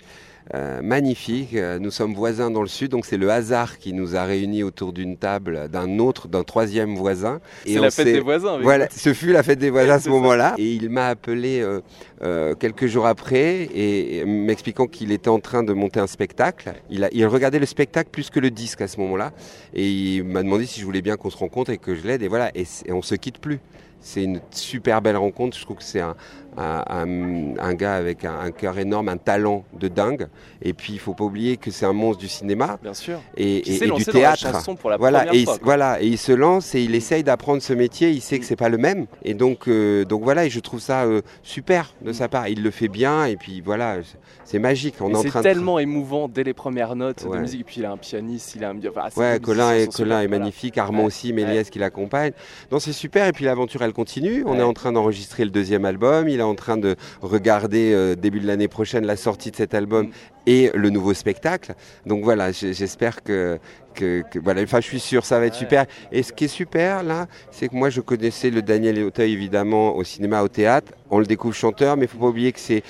Euh, 0.52 0.82
magnifique. 0.82 1.54
Euh, 1.54 1.78
Nous 1.78 1.90
sommes 1.90 2.12
voisins 2.12 2.50
dans 2.50 2.60
le 2.60 2.68
sud, 2.68 2.90
donc 2.90 3.06
c'est 3.06 3.16
le 3.16 3.30
hasard 3.30 3.78
qui 3.78 3.94
nous 3.94 4.14
a 4.14 4.24
réunis 4.24 4.62
autour 4.62 4.92
d'une 4.92 5.16
table 5.16 5.70
d'un 5.70 5.98
autre, 5.98 6.28
d'un 6.28 6.42
troisième 6.42 6.96
voisin. 6.96 7.40
C'est 7.64 7.78
la 7.78 7.90
fête 7.90 8.04
des 8.04 8.20
voisins. 8.20 8.58
Voilà, 8.60 8.88
ce 8.90 9.14
fut 9.14 9.32
la 9.32 9.42
fête 9.42 9.58
des 9.58 9.70
voisins 9.70 9.94
à 9.94 10.00
ce 10.00 10.10
moment-là. 10.10 10.54
Et 10.58 10.74
il 10.74 10.90
m'a 10.90 11.06
appelé 11.06 11.60
euh, 11.62 11.80
euh, 12.20 12.54
quelques 12.54 12.86
jours 12.88 13.06
après 13.06 13.70
et, 13.74 14.22
m'expliquant 14.26 14.86
qu'il 14.86 15.12
était 15.12 15.30
en 15.30 15.40
train 15.40 15.62
de 15.62 15.72
monter 15.72 15.98
un 15.98 16.06
spectacle. 16.06 16.74
Il, 16.90 17.04
a, 17.04 17.08
il 17.12 17.26
regardait 17.26 17.58
le 17.58 17.66
spectacle 17.66 18.10
plus 18.10 18.28
que 18.28 18.38
le 18.38 18.50
disque 18.50 18.82
à 18.82 18.88
ce 18.88 19.00
moment-là. 19.00 19.32
Et 19.72 19.88
il 19.88 20.24
m'a 20.24 20.42
demandé 20.42 20.66
si 20.66 20.78
je 20.78 20.84
voulais 20.84 21.02
bien 21.02 21.16
qu'on 21.16 21.30
se 21.30 21.38
rencontre 21.38 21.70
et 21.70 21.78
que 21.78 21.94
je 21.94 22.06
l'aide. 22.06 22.22
Et 22.22 22.28
voilà, 22.28 22.50
et, 22.54 22.66
et 22.84 22.92
on 22.92 23.00
se 23.00 23.14
quitte 23.14 23.38
plus. 23.38 23.60
C'est 24.06 24.22
une 24.22 24.40
super 24.50 25.00
belle 25.00 25.16
rencontre. 25.16 25.56
Je 25.56 25.62
trouve 25.64 25.78
que 25.78 25.82
c'est 25.82 26.00
un, 26.00 26.14
un, 26.58 26.84
un- 26.88 27.56
un 27.58 27.74
gars 27.74 27.94
avec 27.94 28.24
un, 28.26 28.50
cœur 28.50 28.78
énorme, 28.78 29.08
un 29.08 29.16
talent 29.16 29.64
de 29.80 29.88
dingue. 29.88 30.28
Et 30.62 30.74
puis 30.74 30.92
il 30.92 30.98
faut 30.98 31.14
pas 31.14 31.24
oublier 31.24 31.56
que 31.56 31.70
c'est 31.70 31.86
un 31.86 31.92
monstre 31.94 32.20
du 32.20 32.28
cinéma 32.28 32.78
Bien 32.82 32.92
sûr. 32.94 33.18
et, 33.36 33.62
Qui 33.62 33.76
et- 33.82 33.90
du 33.90 34.04
théâtre. 34.04 34.38
chanson 34.38 34.76
pour 34.76 34.90
la 34.90 34.98
Voilà, 34.98 35.34
et 35.34 35.38
il, 35.38 35.44
fois. 35.46 35.58
voilà, 35.62 36.02
et 36.02 36.06
il 36.06 36.18
se 36.18 36.32
lance 36.32 36.74
et 36.74 36.82
il 36.82 36.94
essaye 36.94 37.24
d'apprendre 37.24 37.62
ce 37.62 37.72
métier. 37.72 38.10
Il 38.10 38.20
sait 38.20 38.38
que 38.38 38.44
c'est 38.44 38.56
pas 38.56 38.68
le 38.68 38.76
même, 38.78 39.06
et 39.24 39.32
donc, 39.34 39.68
euh, 39.68 40.04
donc 40.04 40.22
voilà, 40.22 40.44
et 40.44 40.50
je 40.50 40.60
trouve 40.60 40.80
ça 40.80 41.04
euh, 41.04 41.22
super 41.42 41.94
de 42.02 42.12
sa 42.12 42.28
part. 42.28 42.48
Il 42.48 42.62
le 42.62 42.70
fait 42.70 42.88
bien, 42.88 43.24
et 43.24 43.36
puis 43.36 43.62
voilà, 43.62 43.96
c'est- 44.44 44.58
magique. 44.58 44.94
On 45.00 45.12
C'est 45.22 45.34
de 45.34 45.42
tellement 45.42 45.78
émouvant 45.80 46.28
dès 46.28 46.44
les 46.44 46.54
premières 46.54 46.94
notes 46.94 47.26
de 47.28 47.36
musique. 47.38 47.62
Et 47.62 47.64
puis 47.64 47.76
il 47.78 47.84
a 47.86 47.90
un 47.90 47.96
pianiste, 47.96 48.54
il 48.54 48.64
a 48.64 48.70
un. 48.70 48.76
Enfin, 48.86 49.08
Ouais, 49.20 49.40
Colin, 49.40 49.72
est, 49.72 49.92
Colin 49.92 50.20
est 50.20 50.26
voilà. 50.26 50.38
magnifique, 50.38 50.78
Armand 50.78 51.00
Ouais. 51.00 51.06
aussi, 51.06 51.32
Méliès 51.32 51.68
qui 51.70 51.78
l'accompagne. 51.80 52.32
Donc 52.70 52.80
c'est 52.82 52.92
super, 52.92 53.26
et 53.26 53.32
puis 53.32 53.44
l'aventure 53.46 53.82
elle 53.82 53.92
continue. 53.94 54.42
On 54.46 54.58
est 54.58 54.62
en 54.62 54.74
train 54.74 54.92
d'enregistrer 54.92 55.44
le 55.44 55.50
deuxième 55.50 55.86
album, 55.86 56.28
il 56.28 56.40
est 56.40 56.42
en 56.42 56.54
train 56.54 56.76
de 56.76 56.96
regarder 57.22 57.92
euh, 57.94 58.14
début 58.14 58.40
de 58.40 58.46
l'année 58.46 58.68
prochaine 58.68 59.06
la 59.06 59.16
sortie 59.16 59.50
de 59.50 59.56
cet 59.56 59.72
album 59.72 60.08
Mm. 60.08 60.10
et 60.46 60.70
le 60.74 60.90
nouveau 60.90 61.14
spectacle. 61.14 61.74
Donc 62.04 62.22
voilà, 62.22 62.52
j'espère 62.52 63.22
que, 63.22 63.58
que, 63.94 64.22
que- 64.30 64.38
voilà, 64.38 64.60
enfin 64.62 64.80
je 64.80 64.86
suis 64.88 65.00
sûr, 65.00 65.24
ça 65.24 65.38
va 65.38 65.46
être 65.46 65.54
super. 65.54 65.86
Et 66.12 66.22
ce 66.22 66.32
qui 66.34 66.44
est 66.44 66.48
super 66.48 67.02
là, 67.02 67.26
c'est 67.50 67.68
que 67.68 67.74
moi 67.76 67.88
je 67.88 68.02
connaissais 68.02 68.50
le 68.50 68.60
Daniel 68.60 69.02
Auteuil 69.04 69.32
évidemment 69.32 69.96
au 69.96 70.04
cinéma, 70.04 70.42
au 70.42 70.48
théâtre. 70.48 70.92
On 71.10 71.18
le 71.18 71.26
découvre 71.26 71.54
chanteur, 71.54 71.96
mais 71.96 72.04
il 72.04 72.08
faut 72.08 72.18
pas 72.18 72.26
oublier 72.26 72.52
que 72.52 72.60
c'est 72.60 72.82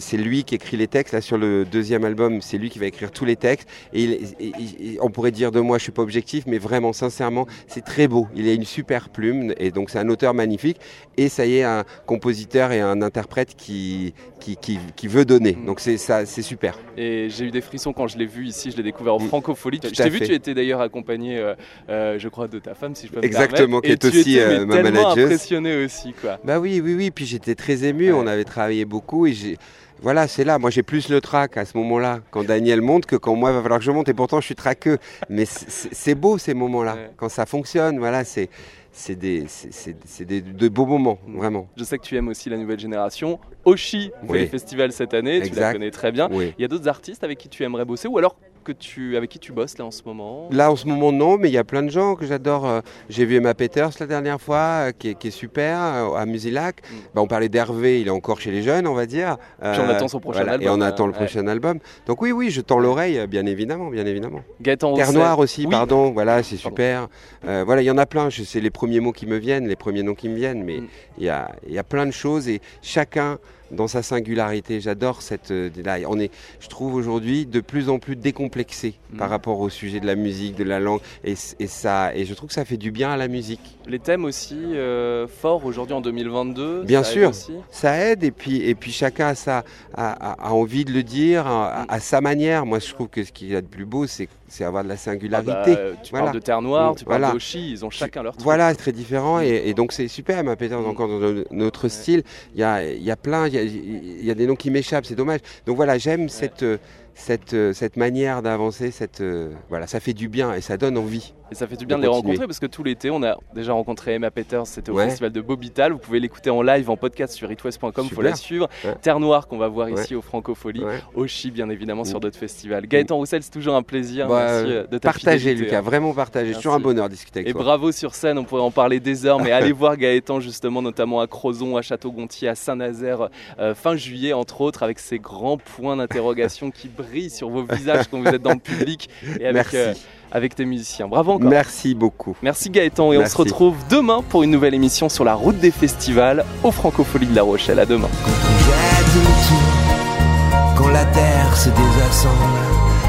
c'est 0.00 0.16
lui 0.16 0.44
qui 0.44 0.54
écrit 0.54 0.76
les 0.76 0.86
textes. 0.88 1.14
Là, 1.14 1.20
sur 1.20 1.38
le 1.38 1.64
deuxième 1.64 2.04
album, 2.04 2.40
c'est 2.42 2.58
lui 2.58 2.70
qui 2.70 2.78
va 2.78 2.86
écrire 2.86 3.10
tous 3.10 3.24
les 3.24 3.36
textes. 3.36 3.68
Et, 3.92 4.04
il- 4.04 4.12
et- 4.12 4.28
et- 4.40 4.92
et 4.94 4.98
on 5.00 5.10
pourrait 5.10 5.30
dire 5.30 5.50
de 5.52 5.60
moi, 5.60 5.78
je 5.78 5.84
suis 5.84 5.92
pas 5.92 6.02
objectif, 6.02 6.44
mais 6.46 6.58
vraiment, 6.58 6.92
sincèrement, 6.92 7.46
c'est 7.66 7.84
très 7.84 8.08
beau. 8.08 8.28
Il 8.34 8.48
a 8.48 8.52
une 8.52 8.64
super 8.64 9.08
plume, 9.08 9.54
et 9.58 9.70
donc 9.70 9.90
c'est 9.90 9.98
un 9.98 10.08
auteur 10.08 10.34
magnifique. 10.34 10.78
Et 11.16 11.28
ça 11.28 11.46
y 11.46 11.56
est, 11.58 11.62
un 11.64 11.84
compositeur 12.06 12.72
et 12.72 12.80
un 12.80 13.02
interprète 13.02 13.54
qui, 13.56 14.14
qui, 14.40 14.56
qui, 14.56 14.78
qui 14.96 15.08
veut 15.08 15.24
donner. 15.24 15.52
Mm. 15.60 15.66
Donc 15.66 15.80
c'est 15.80 15.96
ça, 15.96 16.26
c'est 16.26 16.42
super. 16.42 16.78
Et 16.96 17.28
j'ai 17.30 17.46
eu 17.46 17.50
des 17.50 17.60
frissons 17.60 17.92
quand 17.92 18.06
je 18.08 18.18
l'ai 18.18 18.26
vu 18.26 18.46
ici, 18.46 18.70
je 18.70 18.76
l'ai 18.76 18.82
découvert 18.82 19.14
au 19.16 19.20
Mm. 19.20 19.28
Francophonie. 19.28 19.80
Je 19.82 19.88
t'ai 19.90 20.08
vu, 20.08 20.20
tu 20.20 20.32
étais 20.34 20.54
d'ailleurs 20.54 20.80
accompagné, 20.80 21.38
euh, 21.38 21.54
euh, 21.88 22.18
je 22.18 22.28
crois, 22.28 22.48
de 22.48 22.58
ta 22.58 22.74
femme, 22.74 22.94
si 22.94 23.06
je 23.06 23.12
peux 23.12 23.20
me 23.20 23.24
Exactement, 23.24 23.80
qui 23.80 23.92
est 23.92 24.04
aussi, 24.04 24.32
étais, 24.36 24.40
euh, 24.40 24.66
ma 24.66 24.82
manageuse. 24.82 25.24
impressionné 25.24 25.84
aussi, 25.84 26.12
quoi. 26.20 26.38
Bah 26.44 26.58
oui, 26.58 26.80
oui, 26.82 26.94
oui. 26.94 27.10
Puis 27.10 27.26
j'étais 27.26 27.54
très 27.54 27.84
ému. 27.84 28.12
Ouais. 28.12 28.18
On 28.18 28.26
avait 28.26 28.44
travaillé 28.44 28.84
beaucoup 28.84 29.26
et 29.26 29.32
j'ai. 29.32 29.56
Voilà, 30.02 30.26
c'est 30.28 30.44
là. 30.44 30.58
Moi, 30.58 30.70
j'ai 30.70 30.82
plus 30.82 31.08
le 31.08 31.20
trac 31.20 31.56
à 31.56 31.64
ce 31.64 31.76
moment-là, 31.78 32.20
quand 32.30 32.44
Daniel 32.44 32.80
monte, 32.82 33.06
que 33.06 33.16
quand 33.16 33.34
moi, 33.36 33.50
il 33.50 33.54
va 33.54 33.62
falloir 33.62 33.78
que 33.78 33.84
je 33.86 33.90
monte. 33.92 34.08
Et 34.08 34.14
pourtant, 34.14 34.40
je 34.40 34.46
suis 34.46 34.54
traqueux. 34.54 34.98
Mais 35.30 35.44
c'est- 35.46 36.14
beau 36.14 36.36
ces 36.38 36.52
moments-là. 36.54 36.94
Ouais. 36.94 37.10
Quand 37.16 37.28
ça 37.28 37.46
fonctionne, 37.46 37.98
voilà, 37.98 38.24
c'est 38.24 38.48
c'est 38.96 39.16
des, 39.16 39.46
c'est- 39.48 40.24
des 40.24 40.40
de 40.40 40.68
beaux 40.68 40.86
moments, 40.86 41.18
Mm. 41.26 41.36
vraiment. 41.38 41.66
Je 41.76 41.82
sais 41.82 41.98
que 41.98 42.04
tu 42.04 42.16
aimes 42.16 42.28
aussi 42.28 42.48
la 42.48 42.56
nouvelle 42.56 42.78
génération. 42.78 43.40
Oshi 43.64 44.10
fait 44.22 44.32
Oui. 44.32 44.40
le 44.42 44.46
festival 44.46 44.92
cette 44.92 45.14
année, 45.14 45.42
tu 45.42 45.52
la 45.56 45.72
connais 45.72 45.90
très 45.90 46.12
bien. 46.12 46.28
Oui. 46.30 46.54
Il 46.58 46.62
y 46.62 46.64
a 46.64 46.68
d'autres 46.68 46.86
artistes 46.86 47.24
avec 47.24 47.38
qui 47.38 47.48
tu 47.48 47.64
aimerais 47.64 47.84
bosser 47.84 48.06
ou 48.06 48.18
alors 48.18 48.36
que 48.64 48.72
tu, 48.72 49.16
avec 49.16 49.30
qui 49.30 49.38
tu 49.38 49.52
bosses 49.52 49.78
là 49.78 49.84
en 49.84 49.90
ce 49.90 50.02
moment? 50.04 50.48
Là, 50.50 50.70
en 50.70 50.76
ce 50.76 50.86
moment, 50.86 51.12
non, 51.12 51.36
mais 51.38 51.48
il 51.48 51.52
y 51.54 51.58
a 51.58 51.64
plein 51.64 51.82
de 51.82 51.90
gens 51.90 52.14
que 52.16 52.26
j'adore. 52.26 52.66
Euh, 52.66 52.80
J'ai 53.08 53.24
vu 53.24 53.36
Emma 53.36 53.54
Peters 53.54 53.90
la 54.00 54.06
dernière 54.06 54.40
fois, 54.40 54.56
euh, 54.88 54.92
qui, 54.98 55.10
est, 55.10 55.14
qui 55.14 55.28
est 55.28 55.30
super, 55.30 55.78
euh, 55.80 56.14
à 56.14 56.26
Musilac. 56.26 56.80
Mm. 56.82 56.94
Bah, 57.14 57.20
on 57.22 57.26
parlait 57.26 57.48
d'Hervé, 57.48 58.00
il 58.00 58.08
est 58.08 58.10
encore 58.10 58.40
chez 58.40 58.50
les 58.50 58.62
jeunes, 58.62 58.86
on 58.86 58.94
va 58.94 59.06
dire. 59.06 59.36
Puis 59.60 59.80
on 59.80 59.88
attend 59.88 60.08
son 60.08 60.18
prochain 60.20 60.40
album, 60.48 60.62
Et 60.62 60.68
on 60.68 60.80
euh, 60.80 60.84
attend 60.84 61.06
le 61.06 61.12
ouais. 61.12 61.18
prochain 61.18 61.46
album. 61.46 61.78
Donc 62.06 62.22
oui, 62.22 62.32
oui, 62.32 62.50
je 62.50 62.60
tends 62.60 62.78
l'oreille, 62.80 63.26
bien 63.28 63.46
évidemment, 63.46 63.90
bien 63.90 64.06
évidemment. 64.06 64.40
Gaëtan 64.60 64.94
Terre. 64.94 65.12
Noire 65.12 65.38
aussi, 65.38 65.64
Oui. 65.66 65.70
pardon, 65.70 66.10
voilà, 66.12 66.42
c'est 66.42 66.56
super. 66.56 67.08
Euh, 67.46 67.62
voilà, 67.66 67.82
il 67.82 67.84
y 67.84 67.90
en 67.90 67.98
a 67.98 68.06
plein, 68.06 68.30
sais 68.30 68.60
les 68.60 68.70
premiers 68.70 69.00
mots 69.00 69.12
qui 69.12 69.26
me 69.26 69.36
viennent, 69.36 69.68
les 69.68 69.76
premiers 69.76 70.02
noms 70.02 70.14
qui 70.14 70.28
me 70.28 70.34
viennent, 70.36 70.64
mais 70.64 70.80
Mm. 70.80 70.86
il 71.18 71.24
y, 71.24 71.28
a, 71.28 71.50
il 71.68 71.74
y 71.74 71.78
a 71.78 71.84
plein 71.84 72.06
de 72.06 72.10
choses 72.10 72.48
et 72.48 72.60
chacun 72.82 73.38
dans 73.70 73.88
sa 73.88 74.02
singularité. 74.02 74.80
J'adore 74.80 75.22
cette. 75.22 75.50
euh, 75.50 75.70
là, 75.84 75.96
on 76.08 76.18
est, 76.18 76.30
je 76.60 76.68
trouve 76.68 76.94
aujourd'hui 76.94 77.46
de 77.46 77.60
plus 77.60 77.88
en 77.88 77.98
plus 77.98 78.16
décomplexé 78.16 78.94
Mm. 79.12 79.16
par 79.18 79.30
rapport 79.30 79.60
au 79.60 79.68
sujet 79.68 80.00
de 80.00 80.06
la 80.06 80.16
musique, 80.16 80.56
de 80.56 80.64
la 80.64 80.80
langue, 80.80 81.00
et, 81.24 81.34
ça, 81.36 82.14
et 82.16 82.24
je 82.24 82.34
trouve 82.34 82.48
que 82.48 82.54
ça 82.54 82.64
fait 82.64 82.76
du 82.76 82.90
bien 82.90 83.10
à 83.10 83.16
la 83.16 83.28
musique. 83.28 83.60
Les 83.86 83.98
thèmes 84.00 84.24
aussi 84.24 84.56
euh, 84.58 85.26
forts 85.28 85.64
aujourd'hui 85.64 85.94
en 85.94 86.00
2022. 86.00 86.82
Bien 86.82 87.02
ça 87.02 87.10
aide 87.10 87.14
sûr. 87.18 87.28
aussi. 87.30 87.52
Ça 87.70 87.96
aide 87.98 88.24
et 88.24 88.30
puis, 88.30 88.62
et 88.62 88.74
puis 88.74 88.90
chacun 88.92 89.28
a, 89.28 89.34
sa, 89.34 89.64
a, 89.96 90.50
envie 90.52 90.84
de 90.84 90.92
le 90.92 91.02
dire 91.02 91.46
à, 91.46 91.84
à 91.92 92.00
sa 92.00 92.20
manière. 92.20 92.66
Moi, 92.66 92.78
je 92.80 92.92
trouve 92.92 93.08
que 93.08 93.22
ce 93.24 93.30
qu'il 93.32 93.48
y 93.52 93.56
a 93.56 93.60
de 93.60 93.66
plus 93.66 93.84
beau, 93.86 94.06
c'est 94.06 94.28
c'est 94.46 94.64
avoir 94.64 94.84
de 94.84 94.88
la 94.88 94.94
Ah 94.94 94.96
bah, 94.96 95.02
singularité. 95.02 95.76
tu 96.04 96.10
Voilà. 96.10 96.26
parles 96.26 96.36
de 96.36 96.40
Terre 96.40 96.62
Noire, 96.62 96.94
tu 96.94 97.04
parles 97.04 97.18
voilà. 97.22 97.32
d'Oshi, 97.32 97.72
ils 97.72 97.84
ont 97.84 97.90
chacun 97.90 98.22
leur 98.22 98.34
truc. 98.34 98.44
Voilà, 98.44 98.70
c'est 98.70 98.76
très 98.76 98.92
différent 98.92 99.40
et, 99.40 99.62
et 99.66 99.74
donc 99.74 99.92
c'est 99.92 100.06
super. 100.06 100.42
Ma 100.44 100.54
Peters 100.54 100.80
Mm. 100.80 100.86
encore 100.86 101.08
dans 101.08 101.42
notre 101.50 101.88
style. 101.88 102.22
Il 102.54 102.60
y 102.60 102.62
a, 102.62 102.84
il 102.88 103.02
y 103.02 103.10
a 103.10 103.16
plein, 103.16 103.48
il 103.54 103.56
y 103.56 103.60
a, 103.60 103.62
il 103.62 104.24
y 104.24 104.30
a 104.30 104.34
des 104.34 104.46
noms 104.46 104.56
qui 104.56 104.70
m'échappent, 104.70 105.06
c'est 105.06 105.14
dommage. 105.14 105.40
Donc 105.66 105.76
voilà, 105.76 105.98
j'aime 105.98 106.28
cette, 106.28 106.62
euh, 106.62 106.78
cette, 107.14 107.54
euh, 107.54 107.72
cette 107.72 107.96
manière 107.96 108.42
d'avancer. 108.42 108.90
Cette, 108.90 109.20
euh, 109.20 109.52
voilà, 109.68 109.86
ça 109.86 110.00
fait 110.00 110.12
du 110.12 110.28
bien 110.28 110.54
et 110.54 110.60
ça 110.60 110.76
donne 110.76 110.98
envie. 110.98 111.34
Et 111.50 111.54
ça 111.54 111.66
fait 111.66 111.76
du 111.76 111.84
bien 111.86 111.96
de 111.98 112.02
de, 112.02 112.06
les 112.06 112.12
rencontrer 112.12 112.46
parce 112.46 112.58
que 112.58 112.66
tout 112.66 112.82
l'été, 112.82 113.10
on 113.10 113.22
a 113.22 113.36
déjà 113.54 113.74
rencontré 113.74 114.14
Emma 114.14 114.30
Peters, 114.30 114.66
c'était 114.66 114.90
au 114.90 114.94
Ouais. 114.94 115.04
festival 115.06 115.30
de 115.30 115.40
Bobital. 115.42 115.92
Vous 115.92 115.98
pouvez 115.98 116.18
l'écouter 116.18 116.48
en 116.50 116.62
live, 116.62 116.88
en 116.88 116.96
podcast 116.96 117.34
sur 117.34 117.52
itwest.com, 117.52 117.92
faut 117.94 118.02
Super. 118.08 118.22
la 118.24 118.34
suivre. 118.34 118.68
Ouais. 118.84 118.94
Terre 119.02 119.20
Noire 119.20 119.46
qu'on 119.46 119.58
va 119.58 119.68
voir 119.68 119.88
Ouais. 119.88 120.00
ici 120.02 120.14
au 120.14 120.22
Francofolie. 120.22 120.82
Oshi, 121.14 121.50
bien 121.50 121.68
évidemment, 121.68 122.04
sur 122.04 122.16
Mm. 122.18 122.22
d'autres 122.22 122.38
festivals. 122.38 122.86
Gaëtan 122.86 123.16
Roussel, 123.16 123.42
c'est 123.42 123.50
toujours 123.50 123.74
un 123.74 123.82
plaisir. 123.82 124.26
Bah, 124.26 124.46
Merci 124.62 124.72
euh, 124.72 124.86
de 124.86 124.98
ta 124.98 125.10
partagez, 125.12 125.54
Lucas, 125.54 125.82
vraiment 125.82 126.14
partagez. 126.14 126.52
C'est 126.52 126.56
toujours 126.56 126.72
un 126.72 126.78
Merci. 126.78 126.84
bonheur 126.94 127.08
de 127.08 127.12
discuter 127.14 127.40
avec 127.40 127.50
Et 127.50 127.52
toi. 127.52 127.62
bravo 127.62 127.92
sur 127.92 128.14
scène, 128.14 128.38
on 128.38 128.44
pourrait 128.44 128.62
en 128.62 128.70
parler 128.70 128.98
des 128.98 129.26
heures, 129.26 129.38
mais 129.38 129.52
allez 129.52 129.72
voir 129.72 129.96
Gaëtan 129.98 130.40
justement, 130.40 130.80
notamment 130.82 131.20
à 131.20 131.26
Crozon, 131.26 131.76
à 131.76 131.82
Château-Gontier, 131.82 132.48
à 132.48 132.54
Saint-Nazaire, 132.54 133.28
euh, 133.58 133.74
fin 133.74 133.96
juillet 133.96 134.32
entre 134.32 134.62
autres, 134.62 134.82
avec 134.82 134.98
ces 134.98 135.18
grands 135.18 135.58
points 135.58 135.96
d'interrogation 135.96 136.70
qui 136.70 136.88
brillent 136.88 137.30
sur 137.30 137.50
vos 137.50 137.62
visages 137.64 138.08
quand 138.08 138.18
vous 138.18 138.28
êtes 138.28 138.42
dans 138.42 138.54
le 138.54 138.58
public 138.58 139.08
et 139.38 139.46
avec, 139.46 139.54
Merci. 139.72 139.76
euh, 139.76 139.92
avec 140.34 140.56
tes 140.56 140.64
musiciens. 140.66 141.06
Bravo 141.08 141.32
encore. 141.32 141.48
Merci 141.48 141.94
beaucoup. 141.94 142.36
Merci 142.42 142.68
Gaëtan 142.68 143.12
et 143.12 143.16
on 143.16 143.20
Merci. 143.20 143.32
se 143.32 143.38
retrouve 143.38 143.76
demain 143.88 144.22
pour 144.28 144.42
une 144.42 144.50
nouvelle 144.50 144.74
émission 144.74 145.08
sur 145.08 145.24
la 145.24 145.34
route 145.34 145.58
des 145.58 145.70
festivals 145.70 146.44
au 146.64 146.72
Francofolie 146.72 147.28
de 147.28 147.34
La 147.34 147.44
Rochelle. 147.44 147.78
À 147.78 147.86
demain. 147.86 148.08
Quand 148.24 148.30
on 148.30 148.58
jette 148.58 149.12
tout, 149.48 150.76
quand 150.76 150.88
la 150.88 151.04
terre 151.06 151.56
se 151.56 151.70
désassemble, 151.70 152.60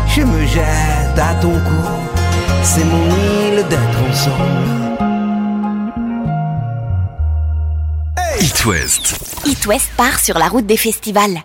je 0.07 0.21
me 0.21 0.45
jette 0.45 1.17
à 1.17 1.33
ton 1.41 1.51
cou, 1.51 1.89
c'est 2.61 2.85
mon 2.85 3.05
île 3.07 3.65
d'être 3.67 4.09
ensemble. 4.09 4.85
It 8.39 8.65
West. 8.65 9.17
It 9.45 9.65
West 9.65 9.89
part 9.97 10.19
sur 10.19 10.37
la 10.37 10.47
route 10.47 10.67
des 10.67 10.77
festivals. 10.77 11.41